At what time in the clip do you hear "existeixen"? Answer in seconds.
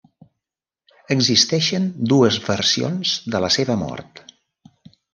1.15-1.87